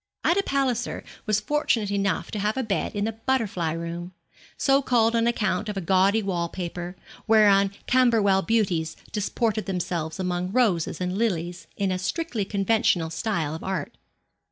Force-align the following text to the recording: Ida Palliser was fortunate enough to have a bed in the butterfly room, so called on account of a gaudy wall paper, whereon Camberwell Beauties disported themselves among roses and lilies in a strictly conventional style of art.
Ida 0.23 0.41
Palliser 0.41 1.03
was 1.27 1.39
fortunate 1.39 1.91
enough 1.91 2.31
to 2.31 2.39
have 2.39 2.57
a 2.57 2.63
bed 2.63 2.95
in 2.95 3.05
the 3.05 3.11
butterfly 3.11 3.71
room, 3.73 4.13
so 4.57 4.81
called 4.81 5.15
on 5.15 5.27
account 5.27 5.69
of 5.69 5.77
a 5.77 5.81
gaudy 5.81 6.23
wall 6.23 6.49
paper, 6.49 6.95
whereon 7.27 7.69
Camberwell 7.85 8.41
Beauties 8.41 8.95
disported 9.11 9.67
themselves 9.67 10.19
among 10.19 10.51
roses 10.53 10.99
and 10.99 11.19
lilies 11.19 11.67
in 11.77 11.91
a 11.91 11.99
strictly 11.99 12.43
conventional 12.45 13.11
style 13.11 13.53
of 13.53 13.63
art. 13.63 13.95